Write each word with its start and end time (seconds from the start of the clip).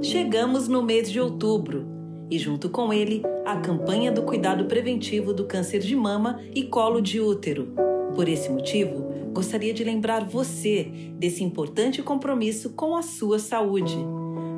Chegamos 0.00 0.68
no 0.68 0.80
mês 0.80 1.10
de 1.10 1.20
outubro 1.20 1.84
e, 2.30 2.38
junto 2.38 2.70
com 2.70 2.92
ele, 2.92 3.22
a 3.44 3.56
campanha 3.56 4.12
do 4.12 4.22
cuidado 4.22 4.66
preventivo 4.66 5.34
do 5.34 5.44
câncer 5.44 5.80
de 5.80 5.96
mama 5.96 6.40
e 6.54 6.62
colo 6.62 7.00
de 7.00 7.20
útero. 7.20 7.74
Por 8.14 8.28
esse 8.28 8.48
motivo, 8.48 9.08
gostaria 9.32 9.74
de 9.74 9.82
lembrar 9.82 10.24
você 10.24 10.84
desse 11.14 11.42
importante 11.42 12.00
compromisso 12.00 12.70
com 12.70 12.94
a 12.94 13.02
sua 13.02 13.40
saúde. 13.40 13.98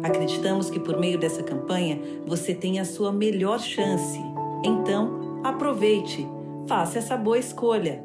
Acreditamos 0.03 0.69
que 0.69 0.79
por 0.79 0.99
meio 0.99 1.19
dessa 1.19 1.43
campanha 1.43 1.99
você 2.27 2.55
tem 2.55 2.79
a 2.79 2.85
sua 2.85 3.11
melhor 3.11 3.61
chance. 3.61 4.21
Então, 4.63 5.41
aproveite, 5.43 6.27
faça 6.67 6.99
essa 6.99 7.17
boa 7.17 7.39
escolha. 7.39 8.05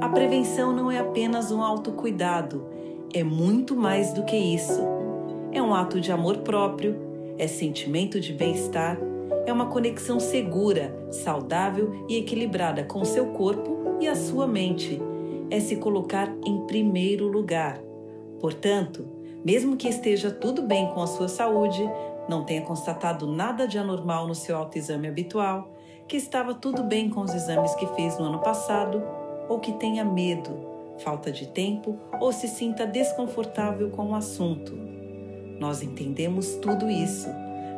A 0.00 0.08
prevenção 0.08 0.72
não 0.72 0.90
é 0.90 0.98
apenas 0.98 1.52
um 1.52 1.62
autocuidado, 1.62 2.66
é 3.12 3.22
muito 3.22 3.76
mais 3.76 4.14
do 4.14 4.24
que 4.24 4.36
isso. 4.36 5.01
É 5.52 5.60
um 5.60 5.74
ato 5.74 6.00
de 6.00 6.10
amor 6.10 6.38
próprio, 6.38 6.96
é 7.36 7.46
sentimento 7.46 8.18
de 8.18 8.32
bem-estar, 8.32 8.98
é 9.44 9.52
uma 9.52 9.66
conexão 9.66 10.18
segura, 10.18 10.96
saudável 11.10 12.06
e 12.08 12.16
equilibrada 12.16 12.84
com 12.84 13.04
seu 13.04 13.26
corpo 13.32 13.98
e 14.00 14.08
a 14.08 14.16
sua 14.16 14.46
mente. 14.46 14.98
É 15.50 15.60
se 15.60 15.76
colocar 15.76 16.34
em 16.46 16.66
primeiro 16.66 17.26
lugar. 17.26 17.78
Portanto, 18.40 19.06
mesmo 19.44 19.76
que 19.76 19.88
esteja 19.88 20.30
tudo 20.30 20.62
bem 20.62 20.88
com 20.94 21.02
a 21.02 21.06
sua 21.06 21.28
saúde, 21.28 21.82
não 22.26 22.44
tenha 22.44 22.62
constatado 22.62 23.26
nada 23.26 23.68
de 23.68 23.76
anormal 23.76 24.26
no 24.26 24.34
seu 24.34 24.56
autoexame 24.56 25.06
habitual, 25.06 25.70
que 26.08 26.16
estava 26.16 26.54
tudo 26.54 26.82
bem 26.82 27.10
com 27.10 27.20
os 27.20 27.34
exames 27.34 27.74
que 27.74 27.86
fez 27.88 28.18
no 28.18 28.24
ano 28.24 28.38
passado, 28.38 29.02
ou 29.50 29.58
que 29.58 29.72
tenha 29.72 30.02
medo, 30.02 30.50
falta 30.98 31.30
de 31.30 31.46
tempo 31.48 31.98
ou 32.18 32.32
se 32.32 32.48
sinta 32.48 32.86
desconfortável 32.86 33.90
com 33.90 34.12
o 34.12 34.14
assunto. 34.14 35.01
Nós 35.62 35.80
entendemos 35.80 36.56
tudo 36.56 36.90
isso, 36.90 37.28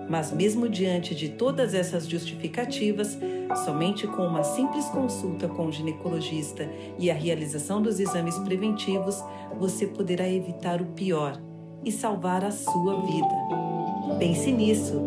mas 0.09 0.33
mesmo 0.33 0.71
diante 0.71 1.15
de 1.15 1.29
todas 1.29 1.75
essas 1.75 2.09
justificativas, 2.09 3.19
somente 3.63 4.07
com 4.07 4.27
uma 4.27 4.43
simples 4.43 4.87
consulta 4.87 5.49
com 5.49 5.67
o 5.67 5.71
ginecologista 5.71 6.67
e 6.99 7.11
a 7.11 7.15
realização 7.15 7.83
dos 7.83 8.01
exames 8.01 8.39
preventivos, 8.39 9.23
você 9.59 9.87
poderá 9.87 10.27
evitar 10.27 10.81
o 10.81 10.87
pior 10.87 11.39
e 11.85 11.93
salvar 11.93 12.43
a 12.43 12.51
sua 12.51 13.03
vida. 13.03 14.19
Pense 14.19 14.51
nisso, 14.51 15.03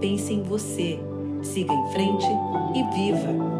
pense 0.00 0.32
em 0.32 0.44
você, 0.44 1.00
siga 1.42 1.74
em 1.74 1.92
frente 1.92 2.26
e 2.76 2.94
viva! 2.94 3.59